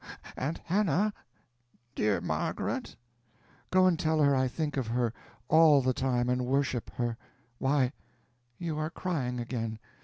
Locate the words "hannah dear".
0.65-2.21